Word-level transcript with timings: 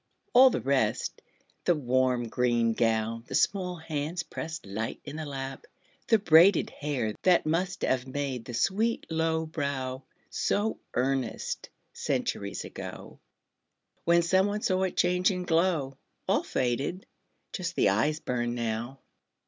All 0.33 0.49
the 0.49 0.61
rest 0.61 1.21
The 1.65 1.75
warm 1.75 2.27
green 2.27 2.73
gown, 2.73 3.23
the 3.27 3.35
small 3.35 3.75
hands 3.75 4.23
pressed 4.23 4.65
Light 4.65 4.99
in 5.03 5.17
the 5.17 5.27
lap, 5.27 5.67
the 6.07 6.17
braided 6.17 6.71
hair 6.71 7.13
That 7.21 7.45
must 7.45 7.83
have 7.83 8.07
made 8.07 8.45
the 8.45 8.55
sweet 8.55 9.05
low 9.11 9.45
brow 9.45 10.01
So 10.31 10.79
earnest, 10.95 11.69
centuries 11.93 12.65
ago, 12.65 13.19
When 14.03 14.23
some 14.23 14.47
one 14.47 14.61
saw 14.63 14.81
it 14.85 14.97
change 14.97 15.29
and 15.29 15.45
glow 15.45 15.99
All 16.27 16.41
faded! 16.41 17.05
Just 17.53 17.75
the 17.75 17.89
eyes 17.89 18.19
burn 18.19 18.55
now. 18.55 19.01